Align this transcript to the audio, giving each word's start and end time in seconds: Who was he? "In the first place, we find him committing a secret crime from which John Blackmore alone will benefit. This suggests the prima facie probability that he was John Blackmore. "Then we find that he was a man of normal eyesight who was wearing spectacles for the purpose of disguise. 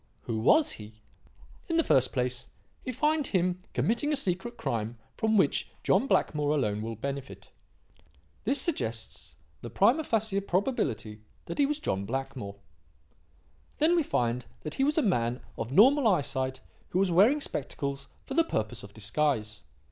Who 0.21 0.39
was 0.39 0.71
he? 0.77 0.93
"In 1.67 1.77
the 1.77 1.83
first 1.83 2.11
place, 2.11 2.47
we 2.83 2.91
find 2.91 3.27
him 3.27 3.59
committing 3.75 4.11
a 4.11 4.15
secret 4.15 4.57
crime 4.57 4.97
from 5.15 5.37
which 5.37 5.69
John 5.83 6.07
Blackmore 6.07 6.55
alone 6.55 6.81
will 6.81 6.95
benefit. 6.95 7.51
This 8.43 8.59
suggests 8.59 9.35
the 9.61 9.69
prima 9.69 10.03
facie 10.03 10.39
probability 10.39 11.21
that 11.45 11.59
he 11.59 11.67
was 11.67 11.79
John 11.79 12.05
Blackmore. 12.05 12.55
"Then 13.77 13.95
we 13.95 14.01
find 14.01 14.47
that 14.61 14.73
he 14.73 14.83
was 14.83 14.97
a 14.97 15.03
man 15.03 15.39
of 15.55 15.71
normal 15.71 16.07
eyesight 16.07 16.61
who 16.89 16.97
was 16.97 17.11
wearing 17.11 17.39
spectacles 17.39 18.07
for 18.25 18.33
the 18.33 18.43
purpose 18.43 18.81
of 18.81 18.95
disguise. 18.95 19.61